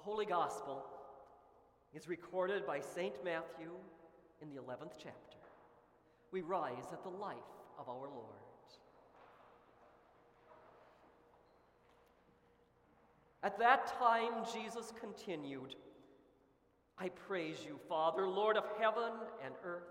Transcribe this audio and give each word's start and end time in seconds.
The 0.00 0.10
Holy 0.10 0.24
Gospel 0.24 0.82
is 1.92 2.08
recorded 2.08 2.66
by 2.66 2.80
St. 2.80 3.22
Matthew 3.22 3.72
in 4.40 4.48
the 4.48 4.54
11th 4.54 4.92
chapter. 4.96 5.36
We 6.32 6.40
rise 6.40 6.86
at 6.90 7.02
the 7.02 7.10
life 7.10 7.36
of 7.78 7.86
our 7.86 8.08
Lord. 8.08 8.40
At 13.42 13.58
that 13.58 13.92
time, 13.98 14.46
Jesus 14.50 14.90
continued, 14.98 15.74
I 16.98 17.10
praise 17.10 17.58
you, 17.66 17.78
Father, 17.86 18.26
Lord 18.26 18.56
of 18.56 18.64
heaven 18.80 19.12
and 19.44 19.52
earth, 19.62 19.82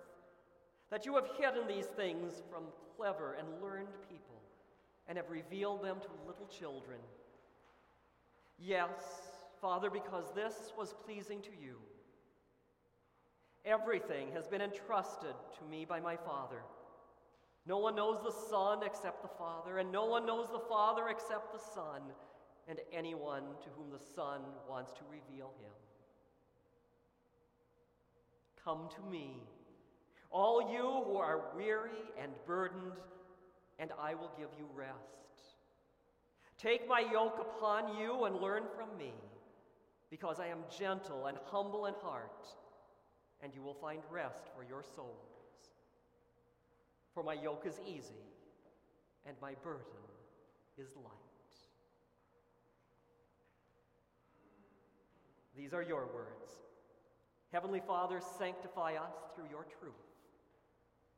that 0.89 1.05
you 1.05 1.14
have 1.18 1.28
hidden 1.38 1.68
these 1.68 1.86
things 1.86 2.41
from 2.50 2.64
clever 2.98 3.36
and 3.38 3.62
learned 3.62 3.89
people 4.10 4.41
and 5.07 5.20
have 5.20 5.30
revealed 5.30 5.84
them 5.84 5.98
to 6.02 6.28
little 6.28 6.48
children. 6.48 6.98
Yes, 8.57 9.29
Father, 9.62 9.89
because 9.89 10.34
this 10.34 10.73
was 10.77 10.94
pleasing 11.05 11.41
to 11.41 11.52
you. 11.62 11.76
Everything 13.66 14.32
has 14.34 14.48
been 14.48 14.62
entrusted 14.62 15.35
to 15.58 15.70
me 15.70 15.85
by 15.85 15.99
my 15.99 16.16
Father. 16.16 16.62
No 17.66 17.77
one 17.77 17.95
knows 17.95 18.20
the 18.23 18.32
Son 18.49 18.80
except 18.85 19.22
the 19.22 19.35
Father, 19.38 19.77
and 19.77 19.91
no 19.91 20.05
one 20.05 20.26
knows 20.26 20.48
the 20.52 20.63
Father 20.70 21.09
except 21.09 21.54
the 21.54 21.59
Son, 21.59 22.02
and 22.68 22.80
anyone 22.94 23.44
to 23.62 23.70
whom 23.77 23.91
the 23.91 24.04
Son 24.16 24.41
wants 24.68 24.94
to 24.94 25.02
reveal 25.12 25.54
him. 25.62 25.71
Come 28.63 28.90
to 28.96 29.12
me, 29.12 29.35
all 30.32 30.71
you 30.71 31.04
who 31.05 31.18
are 31.18 31.54
weary 31.55 32.04
and 32.21 32.32
burdened, 32.46 32.94
and 33.77 33.91
I 34.02 34.13
will 34.13 34.32
give 34.38 34.49
you 34.57 34.68
rest. 34.76 35.57
Take 36.57 36.88
my 36.88 36.99
yoke 36.99 37.40
upon 37.40 37.98
you 37.98 38.26
and 38.26 38.35
learn 38.35 38.63
from 38.76 38.98
me, 38.98 39.13
because 40.09 40.40
I 40.40 40.48
am 40.48 40.59
gentle 40.77 41.27
and 41.27 41.38
humble 41.45 41.86
in 41.86 41.94
heart, 42.02 42.48
and 43.41 43.54
you 43.54 43.62
will 43.62 43.74
find 43.76 44.02
rest 44.10 44.46
for 44.55 44.63
your 44.63 44.84
souls. 44.96 45.29
For 47.13 47.24
my 47.24 47.34
yoke 47.34 47.65
is 47.65 47.79
easy, 47.88 48.24
and 49.26 49.35
my 49.41 49.54
burden 49.63 49.85
is 50.77 50.90
light. 50.96 51.13
These 55.55 55.74
are 55.74 55.84
your 55.84 56.05
words. 56.05 56.54
Heavenly 57.52 57.82
Father, 57.85 58.21
sanctify 58.37 58.93
us 58.96 59.13
through 59.35 59.49
your 59.49 59.65
truth. 59.80 59.93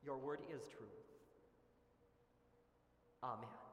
Your 0.03 0.17
word 0.17 0.39
is 0.53 0.62
truth. 0.62 0.89
Amen. 3.23 3.70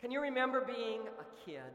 Can 0.00 0.12
you 0.12 0.20
remember 0.20 0.60
being 0.60 1.00
a 1.18 1.44
kid? 1.44 1.72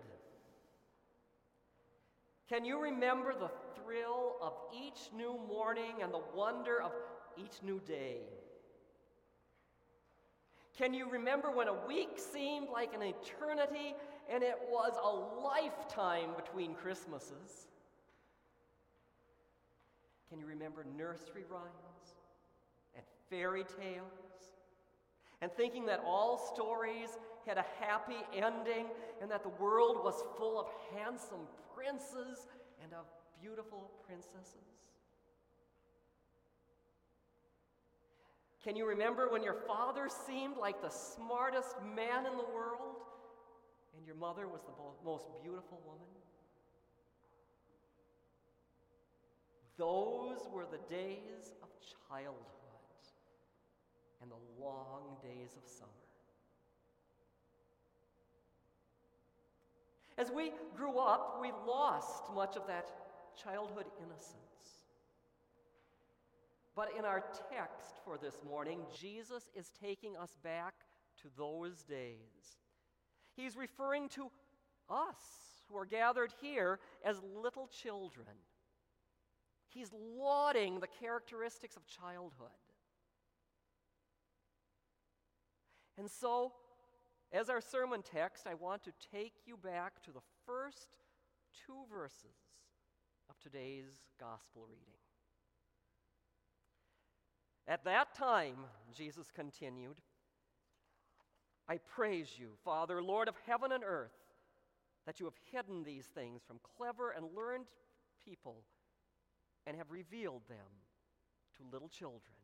Can 2.47 2.63
you 2.63 2.81
remember 2.81 3.33
the 3.33 3.49
thrill 3.75 4.37
of 4.41 4.53
each 4.73 5.11
new 5.15 5.37
morning 5.47 6.01
and 6.01 6.13
the 6.13 6.21
wonder 6.35 6.81
of 6.81 6.91
each 7.37 7.61
new 7.63 7.81
day? 7.87 8.17
Can 10.77 10.93
you 10.93 11.09
remember 11.09 11.51
when 11.51 11.67
a 11.67 11.85
week 11.87 12.17
seemed 12.17 12.69
like 12.69 12.93
an 12.93 13.01
eternity 13.01 13.93
and 14.31 14.41
it 14.41 14.57
was 14.69 14.93
a 15.03 15.41
lifetime 15.41 16.29
between 16.35 16.73
Christmases? 16.73 17.67
Can 20.29 20.39
you 20.39 20.47
remember 20.47 20.85
nursery 20.97 21.43
rhymes 21.49 22.15
and 22.95 23.03
fairy 23.29 23.63
tales 23.63 24.53
and 25.41 25.51
thinking 25.51 25.85
that 25.85 26.01
all 26.05 26.51
stories 26.55 27.09
had 27.45 27.57
a 27.57 27.65
happy 27.79 28.17
ending 28.35 28.87
and 29.21 29.29
that 29.31 29.43
the 29.43 29.49
world 29.49 29.97
was 30.03 30.23
full 30.37 30.59
of 30.59 30.67
handsome 30.95 31.47
princes 31.75 32.47
and 32.81 32.93
of 32.93 33.05
beautiful 33.41 33.91
princesses? 34.05 34.73
Can 38.63 38.77
you 38.77 38.87
remember 38.87 39.29
when 39.29 39.43
your 39.43 39.57
father 39.67 40.07
seemed 40.25 40.55
like 40.55 40.81
the 40.81 40.89
smartest 40.89 41.75
man 41.95 42.25
in 42.25 42.37
the 42.37 42.45
world 42.53 42.95
and 43.97 44.07
your 44.07 44.15
mother 44.15 44.47
was 44.47 44.61
the 44.61 44.71
most 45.03 45.25
beautiful 45.41 45.81
woman? 45.85 46.07
Those 49.77 50.47
were 50.53 50.65
the 50.65 50.79
days 50.93 51.51
of 51.61 51.69
childhood 52.07 52.35
and 54.21 54.31
the 54.31 54.63
long 54.63 55.17
days 55.21 55.57
of 55.57 55.69
summer. 55.69 56.02
As 60.17 60.31
we 60.31 60.51
grew 60.75 60.99
up, 60.99 61.39
we 61.41 61.51
lost 61.67 62.23
much 62.35 62.55
of 62.55 62.67
that 62.67 62.89
childhood 63.41 63.85
innocence. 63.99 64.37
But 66.75 66.89
in 66.97 67.05
our 67.05 67.23
text 67.51 67.99
for 68.03 68.17
this 68.17 68.35
morning, 68.47 68.79
Jesus 68.99 69.49
is 69.55 69.71
taking 69.81 70.15
us 70.17 70.37
back 70.43 70.73
to 71.21 71.27
those 71.37 71.83
days. 71.83 72.57
He's 73.35 73.55
referring 73.55 74.09
to 74.09 74.29
us 74.89 75.15
who 75.69 75.77
are 75.77 75.85
gathered 75.85 76.33
here 76.41 76.79
as 77.03 77.17
little 77.35 77.67
children. 77.67 78.27
He's 79.69 79.91
lauding 79.93 80.79
the 80.79 80.87
characteristics 80.87 81.75
of 81.75 81.85
childhood. 81.87 82.49
And 85.97 86.09
so, 86.09 86.53
as 87.33 87.49
our 87.49 87.61
sermon 87.61 88.03
text, 88.03 88.45
I 88.47 88.53
want 88.53 88.83
to 88.83 88.91
take 89.11 89.33
you 89.45 89.57
back 89.57 90.03
to 90.03 90.11
the 90.11 90.21
first 90.45 90.87
two 91.65 91.85
verses 91.91 92.37
of 93.27 93.39
today's 93.39 93.87
gospel 94.19 94.67
reading. 94.69 94.93
At 97.67 97.83
that 97.85 98.13
time, 98.13 98.57
Jesus 98.95 99.31
continued, 99.33 99.95
I 101.67 101.77
praise 101.77 102.29
you, 102.37 102.49
Father, 102.63 103.01
Lord 103.01 103.27
of 103.27 103.35
heaven 103.47 103.71
and 103.71 103.83
earth, 103.83 104.11
that 105.07 105.19
you 105.19 105.25
have 105.25 105.33
hidden 105.51 105.83
these 105.83 106.05
things 106.05 106.41
from 106.45 106.59
clever 106.77 107.11
and 107.11 107.25
learned 107.35 107.65
people 108.23 108.63
and 109.65 109.75
have 109.75 109.89
revealed 109.89 110.43
them 110.47 110.57
to 111.57 111.63
little 111.71 111.89
children. 111.89 112.35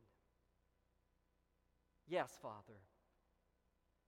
Yes, 2.08 2.32
Father 2.42 2.80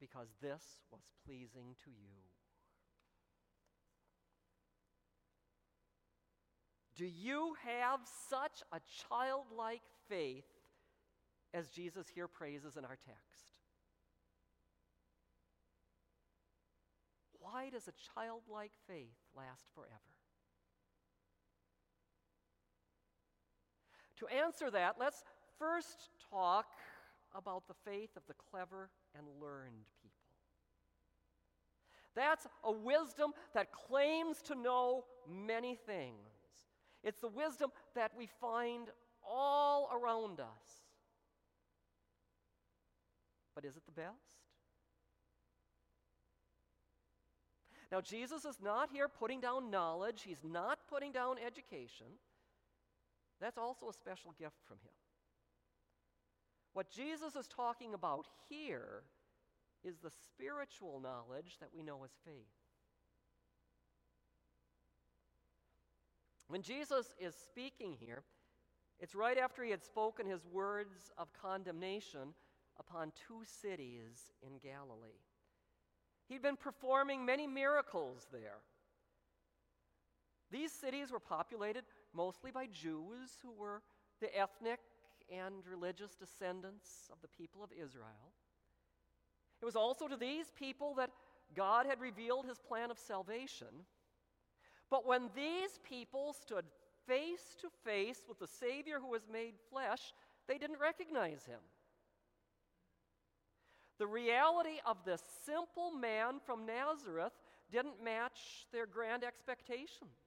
because 0.02 0.28
this 0.42 0.64
was 0.92 1.04
pleasing 1.24 1.76
to 1.86 1.92
you. 1.92 2.18
Do 6.98 7.06
you 7.06 7.54
have 7.64 8.00
such 8.30 8.64
a 8.74 8.80
childlike 9.08 9.84
faith 10.10 10.44
as 11.54 11.70
Jesus 11.70 12.08
here 12.14 12.28
praises 12.28 12.76
in 12.76 12.84
our 12.84 12.98
text? 13.06 13.54
Why 17.40 17.70
does 17.70 17.88
a 17.88 17.94
childlike 18.14 18.72
faith 18.88 19.18
last 19.36 19.70
forever? 19.74 19.92
To 24.18 24.28
answer 24.28 24.70
that, 24.70 24.96
let's 25.00 25.24
first 25.58 26.10
talk 26.30 26.68
about 27.34 27.68
the 27.68 27.74
faith 27.86 28.12
of 28.16 28.24
the 28.28 28.36
clever 28.52 28.90
and 29.18 29.26
learned 29.42 29.86
people. 30.02 30.18
That's 32.16 32.48
a 32.64 32.72
wisdom 32.72 33.32
that 33.54 33.72
claims 33.72 34.42
to 34.44 34.56
know 34.56 35.06
many 35.30 35.76
things. 35.76 36.16
It's 37.04 37.20
the 37.20 37.28
wisdom 37.28 37.72
that 37.96 38.12
we 38.18 38.28
find 38.40 38.90
all 39.28 39.90
around 39.94 40.40
us. 40.40 40.82
But 43.56 43.66
is 43.66 43.76
it 43.76 43.86
the 43.86 43.92
best? 43.92 44.16
Now, 47.92 48.00
Jesus 48.00 48.46
is 48.46 48.58
not 48.64 48.90
here 48.90 49.10
putting 49.10 49.42
down 49.42 49.70
knowledge, 49.70 50.24
he's 50.24 50.44
not 50.44 50.80
putting 50.90 51.12
down 51.12 51.36
education. 51.46 52.08
That's 53.42 53.58
also 53.58 53.90
a 53.90 53.94
special 53.94 54.34
gift 54.40 54.56
from 54.66 54.78
him. 54.78 54.94
What 56.74 56.90
Jesus 56.90 57.36
is 57.36 57.48
talking 57.48 57.94
about 57.94 58.28
here 58.50 59.04
is 59.84 59.98
the 59.98 60.12
spiritual 60.12 61.00
knowledge 61.02 61.58
that 61.60 61.70
we 61.74 61.84
know 61.84 62.04
as 62.04 62.12
faith. 62.26 62.34
When 66.48 66.62
Jesus 66.62 67.14
is 67.20 67.36
speaking 67.36 67.96
here, 68.00 68.24
it's 69.00 69.16
right 69.16 69.38
after 69.38 69.64
he 69.64 69.72
had 69.72 69.84
spoken 69.84 70.26
his 70.26 70.46
words 70.46 71.12
of 71.18 71.34
condemnation 71.34 72.34
upon 72.78 73.12
two 73.28 73.44
cities 73.46 74.32
in 74.42 74.60
Galilee. 74.60 75.22
He'd 76.28 76.42
been 76.42 76.58
performing 76.58 77.26
many 77.26 77.48
miracles 77.48 78.28
there. 78.32 78.60
These 80.52 80.72
cities 80.72 81.12
were 81.12 81.20
populated 81.20 81.84
mostly 82.14 82.52
by 82.52 82.68
Jews 82.68 83.38
who 83.42 83.52
were 83.52 83.82
the 84.20 84.38
ethnic 84.38 84.80
and 85.30 85.56
religious 85.70 86.16
descendants 86.16 87.10
of 87.12 87.18
the 87.22 87.28
people 87.28 87.64
of 87.64 87.72
Israel. 87.72 88.34
It 89.62 89.66
was 89.66 89.76
also 89.76 90.08
to 90.08 90.18
these 90.18 90.52
people 90.58 90.96
that 90.96 91.12
God 91.56 91.86
had 91.86 92.00
revealed 92.00 92.46
his 92.46 92.60
plan 92.60 92.90
of 92.92 92.98
salvation. 92.98 93.86
But 94.90 95.06
when 95.06 95.30
these 95.36 95.80
people 95.84 96.34
stood 96.34 96.66
face 97.08 97.56
to 97.62 97.68
face 97.84 98.22
with 98.28 98.40
the 98.40 98.48
Savior 98.48 99.00
who 99.00 99.10
was 99.10 99.28
made 99.32 99.54
flesh, 99.70 100.14
they 100.48 100.58
didn't 100.58 100.80
recognize 100.80 101.46
him. 101.46 101.60
The 104.00 104.08
reality 104.08 104.80
of 104.86 104.98
this 105.06 105.22
simple 105.46 105.92
man 105.92 106.40
from 106.46 106.66
Nazareth 106.66 107.34
didn't 107.72 108.04
match 108.04 108.66
their 108.74 108.86
grand 108.86 109.24
expectations. 109.24 110.21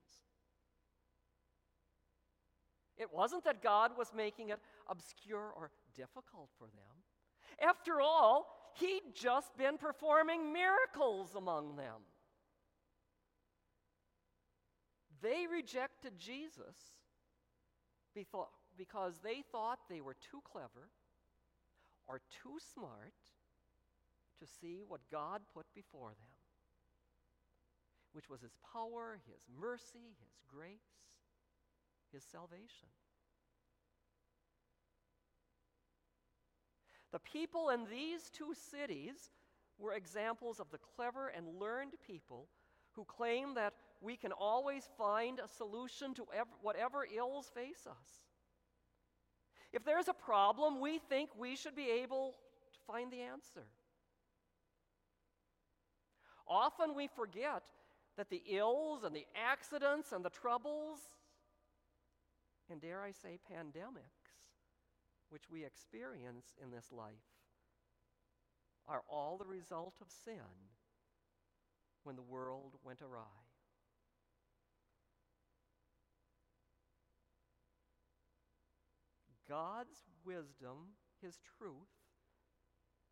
It 2.96 3.12
wasn't 3.12 3.44
that 3.44 3.62
God 3.62 3.92
was 3.98 4.12
making 4.14 4.50
it 4.50 4.60
obscure 4.88 5.52
or 5.56 5.70
difficult 5.96 6.50
for 6.58 6.66
them. 6.66 7.68
After 7.68 8.00
all, 8.00 8.46
He'd 8.76 9.14
just 9.14 9.56
been 9.56 9.78
performing 9.78 10.52
miracles 10.52 11.36
among 11.36 11.76
them. 11.76 12.02
They 15.22 15.46
rejected 15.50 16.18
Jesus 16.18 16.76
because 18.14 19.20
they 19.22 19.42
thought 19.52 19.78
they 19.88 20.00
were 20.00 20.16
too 20.30 20.42
clever 20.44 20.90
or 22.06 22.20
too 22.42 22.58
smart 22.74 23.14
to 24.40 24.46
see 24.60 24.82
what 24.86 25.00
God 25.10 25.40
put 25.54 25.66
before 25.74 26.10
them, 26.10 26.34
which 28.12 28.28
was 28.28 28.42
His 28.42 28.56
power, 28.72 29.20
His 29.26 29.40
mercy, 29.58 30.16
His 30.20 30.34
grace, 30.52 30.98
His 32.14 32.22
salvation. 32.22 32.88
The 37.10 37.18
people 37.18 37.70
in 37.70 37.86
these 37.90 38.30
two 38.30 38.54
cities 38.70 39.30
were 39.78 39.94
examples 39.94 40.60
of 40.60 40.70
the 40.70 40.78
clever 40.78 41.28
and 41.28 41.58
learned 41.58 41.94
people 42.06 42.46
who 42.92 43.04
claim 43.04 43.54
that 43.54 43.74
we 44.00 44.16
can 44.16 44.30
always 44.30 44.88
find 44.96 45.40
a 45.40 45.48
solution 45.48 46.14
to 46.14 46.26
ever, 46.32 46.50
whatever 46.62 47.04
ills 47.04 47.50
face 47.52 47.84
us. 47.84 48.22
If 49.72 49.84
there's 49.84 50.06
a 50.06 50.14
problem, 50.14 50.80
we 50.80 50.98
think 50.98 51.30
we 51.36 51.56
should 51.56 51.74
be 51.74 51.90
able 52.02 52.36
to 52.72 52.78
find 52.86 53.12
the 53.12 53.22
answer. 53.22 53.66
Often 56.46 56.94
we 56.94 57.08
forget 57.08 57.64
that 58.16 58.30
the 58.30 58.42
ills 58.48 59.02
and 59.02 59.16
the 59.16 59.26
accidents 59.34 60.12
and 60.12 60.24
the 60.24 60.30
troubles, 60.30 61.00
and 62.70 62.80
dare 62.80 63.02
I 63.02 63.12
say, 63.12 63.38
pandemics, 63.50 64.38
which 65.28 65.50
we 65.50 65.64
experience 65.64 66.54
in 66.62 66.70
this 66.70 66.90
life, 66.92 67.12
are 68.86 69.02
all 69.08 69.38
the 69.38 69.46
result 69.46 69.94
of 70.00 70.08
sin 70.24 70.70
when 72.02 72.16
the 72.16 72.22
world 72.22 72.74
went 72.84 73.00
awry. 73.00 73.44
God's 79.48 80.04
wisdom, 80.24 80.96
His 81.20 81.38
truth, 81.58 81.92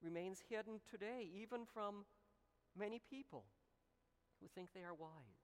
remains 0.03 0.43
hidden 0.49 0.81
today, 0.91 1.29
even 1.43 1.65
from 1.73 2.05
many 2.77 3.01
people 3.11 3.45
who 4.41 4.49
think 4.49 4.71
they 4.75 4.83
are 4.83 4.95
wise. 4.95 5.42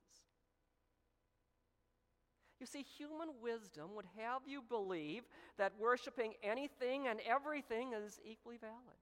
You 2.60 2.66
see, 2.66 2.82
human 2.82 3.28
wisdom 3.40 3.94
would 3.94 4.06
have 4.16 4.42
you 4.46 4.62
believe 4.68 5.22
that 5.58 5.72
worshiping 5.78 6.34
anything 6.42 7.06
and 7.06 7.20
everything 7.28 7.92
is 7.92 8.18
equally 8.24 8.56
valid. 8.56 8.98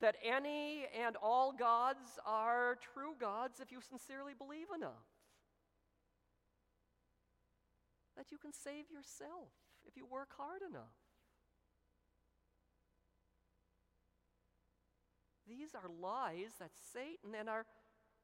That 0.00 0.16
any 0.24 0.86
and 1.00 1.16
all 1.16 1.52
gods 1.52 2.18
are 2.26 2.76
true 2.94 3.14
gods 3.18 3.60
if 3.60 3.72
you 3.72 3.80
sincerely 3.80 4.32
believe 4.36 4.66
enough. 4.74 5.06
That 8.16 8.30
you 8.30 8.38
can 8.38 8.52
save 8.52 8.90
yourself 8.90 9.50
if 9.86 9.96
you 9.96 10.06
work 10.06 10.30
hard 10.36 10.62
enough. 10.68 10.94
These 15.48 15.74
are 15.74 15.90
lies 16.00 16.54
that 16.60 16.70
Satan 16.92 17.34
and 17.38 17.48
our 17.48 17.66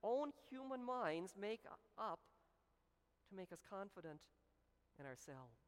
own 0.05 0.31
human 0.51 0.85
minds 0.85 1.35
make 1.41 1.61
up 1.99 2.19
to 3.29 3.37
make 3.37 3.53
us 3.53 3.61
confident 3.69 4.21
in 4.99 5.07
ourselves, 5.07 5.61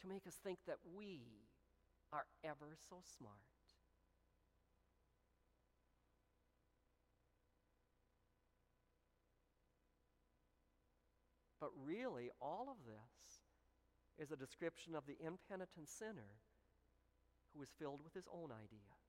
to 0.00 0.08
make 0.08 0.26
us 0.26 0.34
think 0.42 0.58
that 0.66 0.78
we 0.96 1.46
are 2.12 2.24
ever 2.44 2.76
so 2.88 2.96
smart. 3.16 3.34
But 11.60 11.70
really, 11.84 12.30
all 12.40 12.68
of 12.70 12.76
this 12.86 13.42
is 14.18 14.30
a 14.30 14.36
description 14.36 14.94
of 14.94 15.06
the 15.06 15.16
impenitent 15.20 15.88
sinner 15.88 16.40
who 17.54 17.62
is 17.62 17.70
filled 17.78 18.00
with 18.04 18.14
his 18.14 18.28
own 18.32 18.50
ideas. 18.52 19.05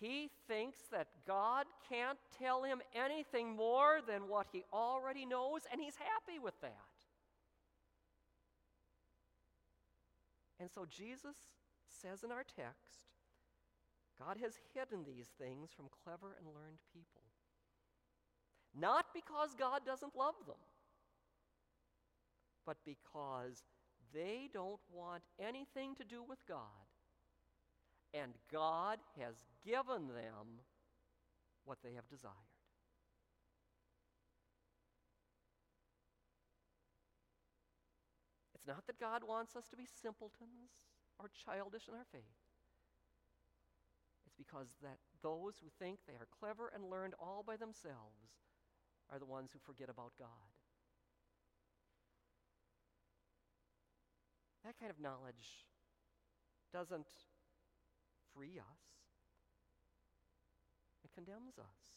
He 0.00 0.30
thinks 0.48 0.78
that 0.90 1.08
God 1.26 1.66
can't 1.88 2.18
tell 2.38 2.62
him 2.62 2.80
anything 2.94 3.54
more 3.54 4.00
than 4.06 4.28
what 4.28 4.46
he 4.50 4.64
already 4.72 5.26
knows, 5.26 5.62
and 5.70 5.80
he's 5.80 5.96
happy 5.96 6.38
with 6.38 6.58
that. 6.62 6.74
And 10.58 10.70
so 10.74 10.86
Jesus 10.88 11.36
says 11.86 12.22
in 12.24 12.32
our 12.32 12.44
text 12.44 13.04
God 14.18 14.36
has 14.42 14.58
hidden 14.74 15.04
these 15.04 15.28
things 15.38 15.70
from 15.74 15.86
clever 16.04 16.36
and 16.38 16.46
learned 16.46 16.78
people. 16.92 17.22
Not 18.78 19.06
because 19.14 19.54
God 19.58 19.80
doesn't 19.84 20.16
love 20.16 20.34
them, 20.46 20.60
but 22.66 22.76
because 22.84 23.64
they 24.14 24.48
don't 24.52 24.80
want 24.92 25.22
anything 25.38 25.94
to 25.96 26.04
do 26.04 26.22
with 26.22 26.38
God 26.46 26.90
and 28.12 28.32
God 28.52 28.98
has 29.18 29.34
given 29.64 30.08
them 30.08 30.64
what 31.64 31.78
they 31.82 31.94
have 31.94 32.08
desired. 32.08 32.34
It's 38.54 38.66
not 38.66 38.86
that 38.88 39.00
God 39.00 39.22
wants 39.26 39.56
us 39.56 39.68
to 39.70 39.76
be 39.76 39.86
simpletons 40.02 40.84
or 41.18 41.30
childish 41.44 41.88
in 41.88 41.94
our 41.94 42.04
faith. 42.12 42.36
It's 44.26 44.34
because 44.36 44.76
that 44.82 44.98
those 45.22 45.54
who 45.62 45.68
think 45.78 46.00
they 46.06 46.14
are 46.14 46.28
clever 46.38 46.70
and 46.74 46.90
learned 46.90 47.14
all 47.18 47.42
by 47.46 47.56
themselves 47.56 48.36
are 49.10 49.18
the 49.18 49.24
ones 49.24 49.50
who 49.52 49.58
forget 49.58 49.88
about 49.88 50.12
God. 50.18 50.28
That 54.64 54.78
kind 54.78 54.90
of 54.90 55.00
knowledge 55.00 55.64
doesn't 56.72 57.08
free 58.40 58.58
us, 58.58 58.80
it 61.04 61.10
condemns 61.14 61.58
us. 61.58 61.90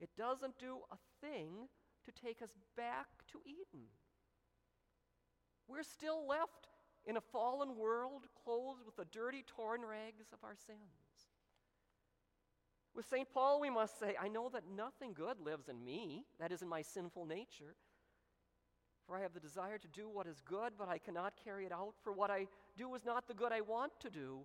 It 0.00 0.08
doesn't 0.16 0.58
do 0.58 0.78
a 0.90 0.96
thing 1.20 1.68
to 2.06 2.12
take 2.26 2.40
us 2.40 2.48
back 2.78 3.08
to 3.32 3.40
Eden. 3.44 3.88
We're 5.68 5.82
still 5.82 6.26
left 6.26 6.68
in 7.04 7.18
a 7.18 7.20
fallen 7.20 7.76
world 7.76 8.22
clothed 8.42 8.80
with 8.86 8.96
the 8.96 9.04
dirty, 9.04 9.44
torn 9.46 9.82
rags 9.82 10.32
of 10.32 10.38
our 10.42 10.56
sins. 10.66 10.78
With 12.94 13.04
St. 13.04 13.28
Paul, 13.30 13.60
we 13.60 13.68
must 13.68 14.00
say, 14.00 14.14
I 14.18 14.28
know 14.28 14.48
that 14.48 14.62
nothing 14.74 15.12
good 15.12 15.40
lives 15.40 15.68
in 15.68 15.84
me, 15.84 16.24
that 16.40 16.52
is, 16.52 16.62
in 16.62 16.68
my 16.68 16.80
sinful 16.80 17.26
nature. 17.26 17.76
For 19.06 19.18
I 19.18 19.20
have 19.20 19.34
the 19.34 19.40
desire 19.40 19.78
to 19.78 19.88
do 19.88 20.08
what 20.08 20.26
is 20.26 20.40
good, 20.40 20.72
but 20.78 20.88
I 20.88 20.96
cannot 20.98 21.34
carry 21.44 21.66
it 21.66 21.72
out. 21.72 21.94
For 22.02 22.12
what 22.12 22.30
I 22.30 22.46
do 22.78 22.94
is 22.94 23.04
not 23.04 23.26
the 23.26 23.34
good 23.34 23.52
I 23.52 23.60
want 23.60 23.92
to 24.00 24.10
do. 24.10 24.38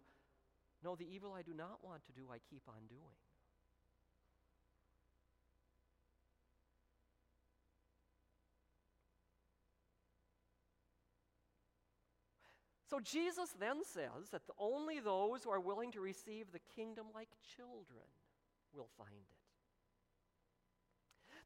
No, 0.84 0.96
the 0.96 1.06
evil 1.06 1.34
I 1.34 1.44
do 1.44 1.54
not 1.54 1.80
want 1.84 2.04
to 2.06 2.12
do, 2.12 2.24
I 2.32 2.40
keep 2.50 2.63
on 2.68 2.88
doing. 2.90 3.00
So 12.90 13.00
Jesus 13.00 13.56
then 13.60 13.84
says 13.84 14.30
that 14.32 14.42
only 14.60 15.00
those 15.00 15.44
who 15.44 15.50
are 15.50 15.60
willing 15.60 15.92
to 15.94 16.02
receive 16.02 16.52
the 16.52 16.60
kingdom 16.75 17.08
like 17.16 17.30
children 17.56 18.06
will 18.72 18.90
find 18.98 19.10
it. 19.10 19.38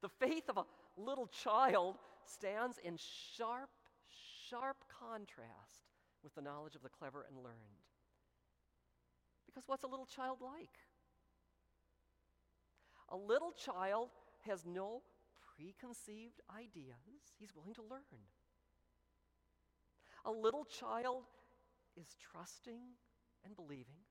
The 0.02 0.10
faith 0.10 0.50
of 0.50 0.58
a 0.58 0.66
little 0.98 1.28
child 1.28 1.96
stands 2.26 2.80
in 2.84 2.98
sharp, 2.98 3.70
sharp 4.50 4.78
contrast 5.00 5.87
with 6.24 6.36
the 6.36 6.42
knowledge 6.42 6.76
of 6.76 6.84
the 6.84 6.90
clever 6.90 7.26
and 7.28 7.38
learned. 7.38 7.84
Because 9.46 9.64
what's 9.68 9.84
a 9.84 9.88
little 9.88 10.06
child 10.06 10.38
like? 10.42 10.78
A 13.10 13.18
little 13.18 13.52
child 13.52 14.10
has 14.46 14.66
no 14.66 15.02
preconceived 15.56 16.42
ideas, 16.56 17.34
he's 17.40 17.56
willing 17.56 17.74
to 17.76 17.82
learn. 17.82 18.02
A 20.26 20.32
little 20.32 20.66
child 20.66 21.24
is 21.96 22.16
trusting 22.32 22.82
and 23.46 23.56
believing. 23.56 24.04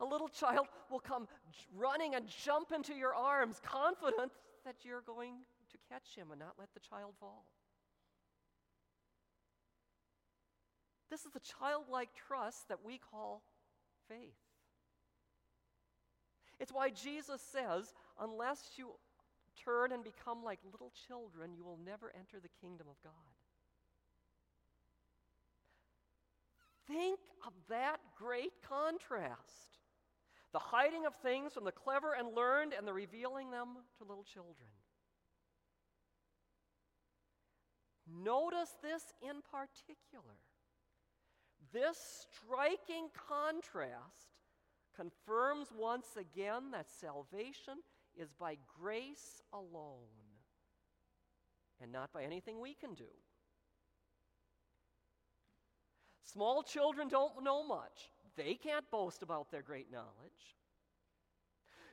A 0.00 0.04
little 0.04 0.28
child 0.28 0.66
will 0.90 1.00
come 1.00 1.26
running 1.74 2.14
and 2.14 2.26
jump 2.28 2.70
into 2.72 2.94
your 2.94 3.14
arms, 3.14 3.60
confident 3.64 4.32
that 4.64 4.76
you're 4.84 5.00
going 5.00 5.32
to 5.70 5.78
catch 5.88 6.14
him 6.14 6.30
and 6.30 6.38
not 6.38 6.54
let 6.58 6.72
the 6.74 6.80
child 6.80 7.14
fall. 7.18 7.46
This 11.10 11.24
is 11.24 11.32
the 11.32 11.40
childlike 11.40 12.10
trust 12.14 12.68
that 12.68 12.84
we 12.84 12.98
call 12.98 13.42
faith. 14.08 14.34
It's 16.58 16.72
why 16.72 16.90
Jesus 16.90 17.40
says, 17.40 17.92
unless 18.20 18.62
you 18.76 18.92
turn 19.64 19.92
and 19.92 20.02
become 20.02 20.42
like 20.42 20.58
little 20.70 20.92
children, 21.06 21.50
you 21.56 21.64
will 21.64 21.78
never 21.84 22.12
enter 22.18 22.40
the 22.40 22.48
kingdom 22.60 22.86
of 22.88 22.96
God. 23.02 23.12
Think 26.88 27.18
of 27.46 27.52
that 27.68 27.98
great 28.18 28.52
contrast 28.66 29.66
the 30.56 30.60
hiding 30.60 31.04
of 31.04 31.14
things 31.16 31.52
from 31.52 31.64
the 31.64 31.72
clever 31.72 32.14
and 32.18 32.34
learned, 32.34 32.72
and 32.72 32.88
the 32.88 32.92
revealing 32.92 33.50
them 33.50 33.76
to 33.98 34.04
little 34.04 34.24
children. 34.24 34.70
Notice 38.24 38.74
this 38.82 39.02
in 39.20 39.42
particular. 39.42 40.38
This 41.72 42.26
striking 42.32 43.08
contrast 43.28 44.36
confirms 44.96 45.68
once 45.76 46.06
again 46.18 46.70
that 46.72 46.90
salvation 46.90 47.74
is 48.16 48.32
by 48.32 48.56
grace 48.80 49.42
alone 49.52 50.08
and 51.82 51.92
not 51.92 52.12
by 52.12 52.22
anything 52.22 52.60
we 52.60 52.74
can 52.74 52.94
do. 52.94 53.04
Small 56.24 56.62
children 56.62 57.08
don't 57.08 57.42
know 57.42 57.66
much. 57.66 58.10
They 58.36 58.54
can't 58.54 58.90
boast 58.90 59.22
about 59.22 59.50
their 59.50 59.62
great 59.62 59.90
knowledge. 59.90 60.56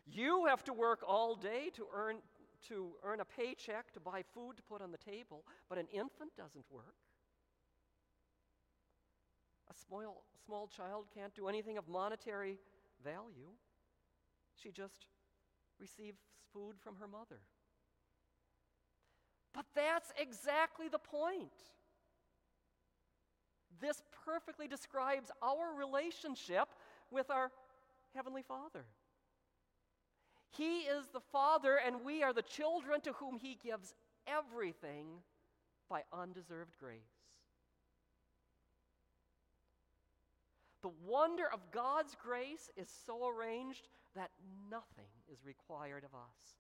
You 0.06 0.46
have 0.48 0.64
to 0.66 0.74
work 0.74 1.00
all 1.08 1.36
day 1.36 1.70
to 1.76 1.88
earn, 1.94 2.18
to 2.68 2.92
earn 3.04 3.22
a 3.22 3.26
paycheck 3.26 3.92
to 3.94 4.00
buy 4.00 4.24
food 4.34 4.58
to 4.58 4.64
put 4.64 4.82
on 4.82 4.92
the 4.92 4.98
table, 4.98 5.46
but 5.70 5.78
an 5.78 5.88
infant 5.94 6.36
doesn't 6.36 6.66
work. 6.70 6.96
A 9.74 9.86
small, 9.88 10.24
small 10.46 10.68
child 10.68 11.06
can't 11.14 11.34
do 11.34 11.48
anything 11.48 11.78
of 11.78 11.88
monetary 11.88 12.60
value. 13.04 13.50
She 14.56 14.72
just 14.72 15.08
receives 15.80 16.20
food 16.54 16.76
from 16.84 16.96
her 16.98 17.08
mother. 17.08 17.40
But 19.54 19.66
that's 19.76 20.12
exactly 20.18 20.88
the 20.90 21.00
point. 21.00 21.52
This 23.82 24.02
perfectly 24.26 24.68
describes 24.68 25.32
our 25.42 25.74
relationship 25.78 26.70
with 27.12 27.30
our 27.30 27.52
Heavenly 28.16 28.44
Father. 28.44 28.86
He 30.52 30.82
is 30.82 31.08
the 31.14 31.20
Father, 31.20 31.80
and 31.84 32.04
we 32.06 32.22
are 32.22 32.34
the 32.34 32.44
children 32.44 33.02
to 33.02 33.14
whom 33.14 33.38
He 33.38 33.58
gives 33.64 33.94
everything 34.28 35.08
by 35.90 36.04
undeserved 36.14 36.78
grace. 36.80 37.23
The 40.84 40.92
wonder 41.08 41.46
of 41.52 41.72
God's 41.72 42.16
grace 42.22 42.70
is 42.76 42.90
so 43.08 43.30
arranged 43.30 43.88
that 44.16 44.30
nothing 44.70 45.08
is 45.32 45.44
required 45.46 46.04
of 46.04 46.14
us. 46.14 46.58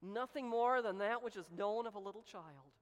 Nothing 0.00 0.48
more 0.48 0.80
than 0.80 0.98
that 0.98 1.24
which 1.24 1.36
is 1.36 1.50
known 1.54 1.86
of 1.86 1.96
a 1.96 1.98
little 1.98 2.22
child. 2.22 2.72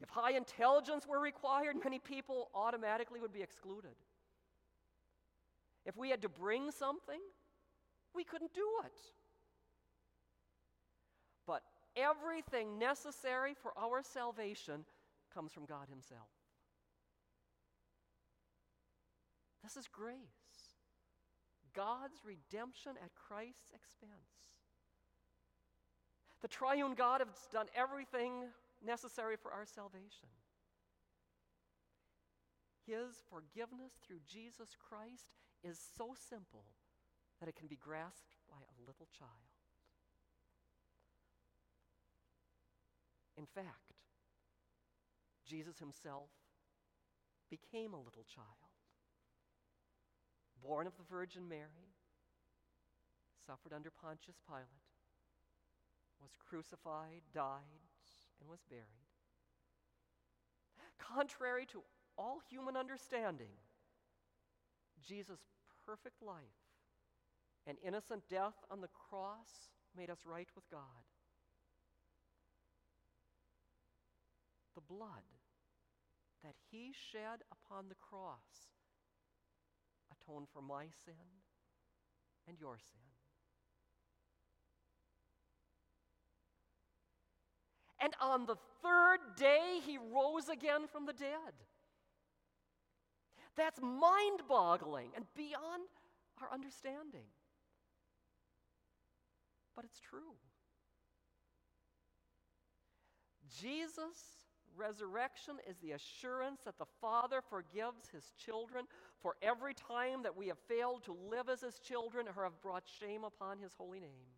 If 0.00 0.08
high 0.08 0.32
intelligence 0.32 1.06
were 1.06 1.20
required, 1.20 1.76
many 1.84 1.98
people 1.98 2.48
automatically 2.54 3.20
would 3.20 3.34
be 3.34 3.42
excluded. 3.42 3.94
If 5.84 5.94
we 5.94 6.08
had 6.08 6.22
to 6.22 6.30
bring 6.30 6.70
something, 6.70 7.20
we 8.14 8.24
couldn't 8.24 8.54
do 8.54 8.66
it. 8.86 8.98
But 11.46 11.62
everything 11.96 12.78
necessary 12.78 13.54
for 13.62 13.72
our 13.78 14.02
salvation 14.02 14.86
comes 15.34 15.52
from 15.52 15.66
God 15.66 15.88
Himself. 15.90 16.28
This 19.62 19.76
is 19.76 19.88
grace. 19.88 20.16
God's 21.74 22.24
redemption 22.24 22.92
at 23.02 23.14
Christ's 23.14 23.70
expense. 23.74 24.50
The 26.42 26.48
triune 26.48 26.94
God 26.94 27.20
has 27.20 27.48
done 27.52 27.66
everything 27.76 28.48
necessary 28.84 29.36
for 29.36 29.52
our 29.52 29.66
salvation. 29.66 30.28
His 32.86 33.22
forgiveness 33.28 33.92
through 34.02 34.20
Jesus 34.26 34.74
Christ 34.88 35.36
is 35.62 35.78
so 35.96 36.14
simple 36.28 36.64
that 37.38 37.48
it 37.48 37.56
can 37.56 37.68
be 37.68 37.76
grasped 37.76 38.36
by 38.48 38.56
a 38.56 38.80
little 38.86 39.06
child. 39.16 39.30
In 43.36 43.46
fact, 43.46 43.94
Jesus 45.46 45.78
himself 45.78 46.30
became 47.50 47.94
a 47.94 47.98
little 48.00 48.24
child, 48.24 48.69
born 50.66 50.86
of 50.86 50.96
the 50.96 51.04
Virgin 51.10 51.48
Mary, 51.48 51.94
suffered 53.46 53.72
under 53.72 53.90
Pontius 53.90 54.36
Pilate, 54.46 54.66
was 56.20 56.30
crucified, 56.48 57.22
died, 57.34 57.84
and 58.40 58.48
was 58.48 58.60
buried. 58.68 58.84
Contrary 60.98 61.66
to 61.66 61.82
all 62.16 62.40
human 62.50 62.76
understanding, 62.76 63.56
Jesus' 65.06 65.40
perfect 65.86 66.22
life 66.22 66.36
and 67.66 67.78
innocent 67.84 68.22
death 68.28 68.54
on 68.70 68.80
the 68.80 68.88
cross 68.88 69.70
made 69.96 70.10
us 70.10 70.20
right 70.26 70.48
with 70.54 70.68
God. 70.70 70.80
The 74.74 74.80
blood 74.80 75.26
that 76.44 76.54
he 76.70 76.92
shed 77.12 77.42
upon 77.50 77.88
the 77.88 77.96
cross 77.96 78.70
atoned 80.30 80.46
for 80.52 80.62
my 80.62 80.84
sin 81.04 81.14
and 82.48 82.58
your 82.60 82.76
sin. 82.76 83.00
And 88.02 88.14
on 88.20 88.46
the 88.46 88.56
third 88.82 89.18
day, 89.36 89.80
he 89.84 89.98
rose 89.98 90.48
again 90.48 90.86
from 90.90 91.06
the 91.06 91.12
dead. 91.12 91.54
That's 93.56 93.80
mind 93.80 94.40
boggling 94.48 95.10
and 95.14 95.26
beyond 95.36 95.88
our 96.40 96.48
understanding. 96.52 97.26
But 99.76 99.84
it's 99.84 100.00
true. 100.00 100.34
Jesus' 103.60 104.39
resurrection 104.76 105.56
is 105.68 105.76
the 105.78 105.92
assurance 105.92 106.62
that 106.64 106.78
the 106.78 106.86
Father 107.00 107.40
forgives 107.48 108.08
his 108.12 108.32
children 108.36 108.84
for 109.20 109.36
every 109.42 109.74
time 109.74 110.22
that 110.22 110.36
we 110.36 110.48
have 110.48 110.58
failed 110.68 111.04
to 111.04 111.16
live 111.30 111.48
as 111.48 111.60
his 111.60 111.78
children 111.78 112.26
or 112.28 112.44
have 112.44 112.60
brought 112.60 112.84
shame 113.00 113.24
upon 113.24 113.58
his 113.58 113.74
holy 113.74 114.00
name 114.00 114.30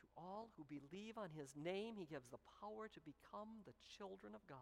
To 0.00 0.06
all 0.16 0.50
who 0.56 0.64
believe 0.64 1.18
on 1.18 1.30
his 1.30 1.54
name, 1.56 1.94
he 1.98 2.06
gives 2.06 2.28
the 2.28 2.42
power 2.60 2.88
to 2.88 3.00
become 3.00 3.48
the 3.64 3.74
children 3.96 4.34
of 4.34 4.46
God. 4.46 4.58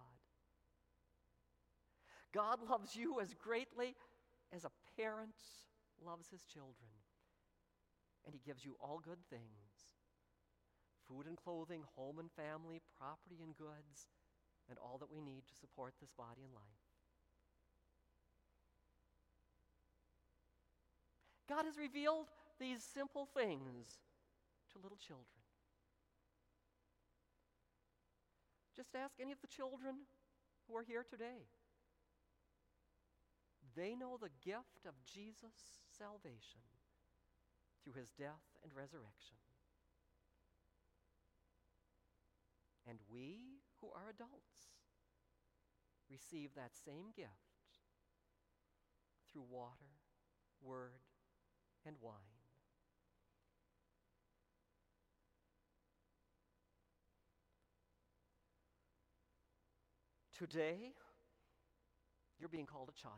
God 2.33 2.59
loves 2.69 2.97
you 2.97 3.21
as 3.21 3.35
greatly 3.35 3.95
as 4.53 4.65
a 4.65 4.71
parent 4.97 5.35
loves 6.05 6.29
his 6.29 6.43
children. 6.45 6.91
And 8.27 8.35
he 8.35 8.41
gives 8.45 8.65
you 8.65 8.77
all 8.81 9.01
good 9.05 9.23
things 9.31 9.64
food 11.09 11.27
and 11.27 11.37
clothing, 11.37 11.83
home 11.97 12.19
and 12.19 12.31
family, 12.33 12.81
property 12.99 13.43
and 13.43 13.57
goods, 13.57 14.09
and 14.69 14.79
all 14.79 14.99
that 14.99 15.11
we 15.11 15.21
need 15.21 15.45
to 15.49 15.55
support 15.55 15.95
this 16.01 16.13
body 16.17 16.43
and 16.45 16.55
life. 16.55 16.85
God 21.49 21.67
has 21.67 21.77
revealed 21.77 22.27
these 22.59 22.83
simple 22.83 23.27
things 23.27 24.01
to 24.73 24.79
little 24.83 24.97
children. 24.97 25.45
Just 28.75 28.95
ask 28.97 29.15
any 29.21 29.33
of 29.33 29.41
the 29.41 29.47
children 29.47 30.09
who 30.67 30.77
are 30.77 30.83
here 30.83 31.05
today. 31.09 31.47
They 33.77 33.95
know 33.95 34.17
the 34.17 34.33
gift 34.45 34.87
of 34.87 34.95
Jesus' 35.05 35.83
salvation 35.99 36.63
through 37.83 38.01
his 38.01 38.11
death 38.11 38.43
and 38.63 38.73
resurrection. 38.75 39.37
And 42.89 42.99
we 43.11 43.61
who 43.81 43.89
are 43.89 44.11
adults 44.11 44.75
receive 46.11 46.51
that 46.55 46.71
same 46.85 47.13
gift 47.17 47.31
through 49.33 49.45
water, 49.51 49.91
word, 50.63 51.01
and 51.87 51.97
wine. 52.01 52.15
Today, 60.39 60.93
you're 62.39 62.49
being 62.49 62.67
called 62.67 62.89
a 62.89 63.01
child. 63.01 63.15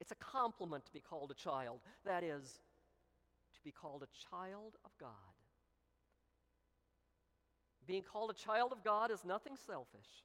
It's 0.00 0.12
a 0.12 0.16
compliment 0.16 0.84
to 0.86 0.92
be 0.92 1.00
called 1.00 1.30
a 1.30 1.34
child. 1.34 1.80
That 2.04 2.24
is, 2.24 2.58
to 3.54 3.60
be 3.62 3.70
called 3.70 4.02
a 4.02 4.08
child 4.30 4.76
of 4.84 4.90
God. 4.98 5.33
Being 7.86 8.02
called 8.02 8.30
a 8.30 8.34
child 8.34 8.72
of 8.72 8.82
God 8.82 9.10
is 9.10 9.24
nothing 9.24 9.56
selfish. 9.66 10.24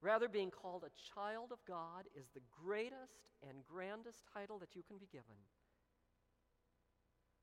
Rather, 0.00 0.28
being 0.28 0.50
called 0.50 0.84
a 0.84 1.14
child 1.14 1.50
of 1.50 1.58
God 1.66 2.04
is 2.16 2.28
the 2.32 2.42
greatest 2.64 3.26
and 3.48 3.58
grandest 3.64 4.22
title 4.32 4.58
that 4.58 4.76
you 4.76 4.82
can 4.86 4.98
be 4.98 5.08
given 5.10 5.36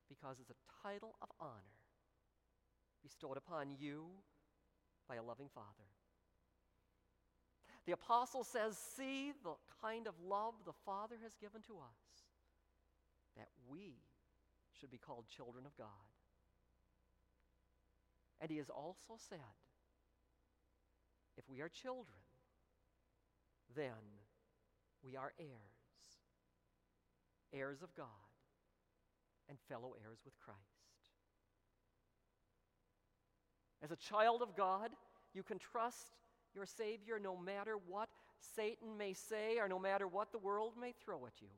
because 0.08 0.36
it's 0.40 0.50
a 0.50 0.88
title 0.88 1.14
of 1.20 1.28
honor 1.40 1.76
bestowed 3.02 3.36
upon 3.36 3.68
you 3.78 4.06
by 5.08 5.16
a 5.16 5.22
loving 5.22 5.48
Father. 5.54 5.86
The 7.86 7.92
apostle 7.92 8.42
says, 8.42 8.76
See 8.96 9.32
the 9.44 9.54
kind 9.80 10.06
of 10.08 10.14
love 10.24 10.54
the 10.64 10.72
Father 10.84 11.16
has 11.22 11.36
given 11.36 11.62
to 11.62 11.74
us, 11.74 12.24
that 13.36 13.48
we 13.68 13.94
should 14.80 14.90
be 14.90 14.98
called 14.98 15.26
children 15.28 15.66
of 15.66 15.76
God. 15.76 16.15
And 18.40 18.50
he 18.50 18.58
has 18.58 18.68
also 18.68 19.14
said, 19.28 19.38
If 21.36 21.48
we 21.48 21.60
are 21.60 21.68
children, 21.68 22.18
then 23.74 23.92
we 25.02 25.16
are 25.16 25.32
heirs, 25.38 25.50
heirs 27.52 27.82
of 27.82 27.94
God, 27.94 28.06
and 29.48 29.58
fellow 29.68 29.94
heirs 30.04 30.18
with 30.24 30.38
Christ. 30.38 30.60
As 33.82 33.90
a 33.90 33.96
child 33.96 34.42
of 34.42 34.56
God, 34.56 34.90
you 35.32 35.42
can 35.42 35.58
trust 35.58 36.16
your 36.54 36.66
Savior 36.66 37.18
no 37.22 37.36
matter 37.36 37.76
what 37.86 38.08
Satan 38.56 38.96
may 38.96 39.12
say 39.12 39.58
or 39.58 39.68
no 39.68 39.78
matter 39.78 40.06
what 40.08 40.32
the 40.32 40.38
world 40.38 40.72
may 40.80 40.92
throw 40.92 41.26
at 41.26 41.40
you. 41.40 41.48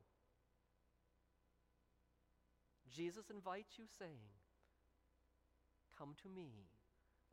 Jesus 2.95 3.31
invites 3.31 3.79
you, 3.79 3.85
saying, 3.99 4.11
Come 5.99 6.15
to 6.23 6.29
me, 6.29 6.51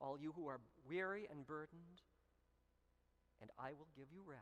all 0.02 0.18
you 0.20 0.34
who 0.36 0.48
are 0.48 0.60
weary 0.90 1.28
and 1.30 1.46
burdened, 1.46 2.02
and 3.42 3.52
I 3.60 3.74
will 3.74 3.88
give 3.96 4.08
you 4.12 4.24
rest. 4.26 4.42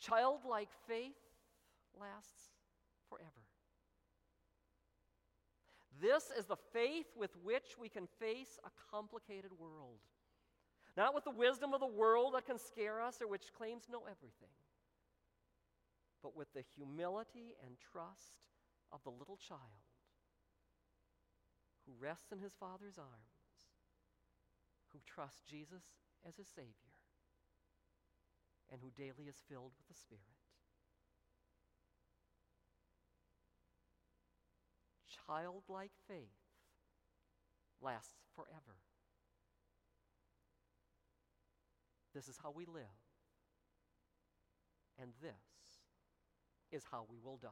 Childlike 0.00 0.70
faith 0.88 1.20
lasts 2.00 2.48
forever. 3.10 3.28
This 6.00 6.30
is 6.36 6.46
the 6.46 6.56
faith 6.72 7.06
with 7.14 7.36
which 7.42 7.76
we 7.78 7.90
can 7.90 8.08
face 8.18 8.58
a 8.64 8.70
complicated 8.90 9.50
world. 9.58 10.00
Not 10.96 11.14
with 11.14 11.24
the 11.24 11.30
wisdom 11.30 11.74
of 11.74 11.80
the 11.80 11.86
world 11.86 12.34
that 12.34 12.46
can 12.46 12.58
scare 12.58 13.02
us 13.02 13.20
or 13.20 13.28
which 13.28 13.52
claims 13.52 13.84
to 13.84 13.92
know 13.92 14.04
everything, 14.10 14.48
but 16.22 16.36
with 16.36 16.52
the 16.52 16.64
humility 16.76 17.54
and 17.64 17.76
trust 17.78 18.40
of 18.92 19.02
the 19.04 19.10
little 19.10 19.36
child 19.36 19.84
who 21.86 21.92
rests 21.98 22.32
in 22.32 22.38
his 22.38 22.52
father's 22.58 22.98
arms, 22.98 23.40
who 24.92 24.98
trusts 25.06 25.42
Jesus 25.48 25.84
as 26.26 26.36
his 26.36 26.48
Savior, 26.48 26.94
and 28.70 28.80
who 28.82 28.90
daily 28.90 29.26
is 29.28 29.42
filled 29.48 29.72
with 29.78 29.88
the 29.88 29.94
Spirit. 29.94 30.40
childlike 35.30 35.92
faith 36.08 36.18
lasts 37.80 38.18
forever. 38.34 38.76
This 42.14 42.28
is 42.28 42.36
how 42.42 42.50
we 42.50 42.64
live, 42.64 42.82
and 45.00 45.12
this 45.22 45.69
is 46.70 46.84
how 46.90 47.06
we 47.10 47.18
will 47.22 47.36
die. 47.36 47.48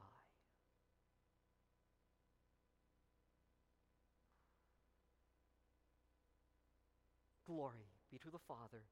Glory 7.46 7.88
be 8.11 8.18
to 8.18 8.31
the 8.31 8.38
Father, 8.38 8.83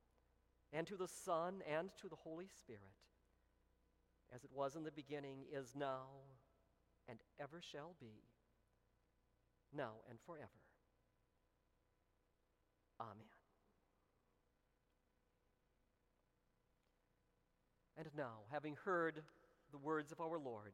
and 0.73 0.87
to 0.87 0.97
the 0.97 1.09
Son, 1.09 1.62
and 1.71 1.91
to 2.01 2.09
the 2.09 2.17
Holy 2.17 2.47
Spirit, 2.49 2.81
as 4.35 4.45
it 4.45 4.51
was 4.53 4.77
in 4.77 4.83
the 4.83 4.91
beginning, 4.91 5.45
is 5.53 5.75
now, 5.77 6.07
and 7.09 7.19
ever 7.39 7.61
shall 7.61 7.95
be 8.01 8.25
now 9.75 9.93
and 10.09 10.19
forever. 10.25 10.49
Amen. 12.99 13.27
And 17.99 18.09
now, 18.17 18.41
having 18.51 18.77
heard 18.85 19.23
the 19.70 19.79
words 19.79 20.12
of 20.12 20.20
our 20.20 20.38
Lord, 20.38 20.72